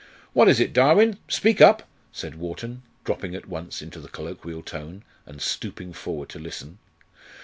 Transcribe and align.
"What 0.33 0.47
is 0.49 0.59
it, 0.59 0.73
Darwin? 0.73 1.19
speak 1.27 1.61
up!" 1.61 1.87
said 2.11 2.33
Wharton, 2.33 2.81
dropping 3.03 3.35
at 3.35 3.45
once 3.47 3.83
into 3.83 3.99
the 3.99 4.07
colloquial 4.09 4.63
tone, 4.63 5.03
and 5.27 5.39
stooping 5.39 5.93
forward 5.93 6.29
to 6.29 6.39
listen. 6.39 6.79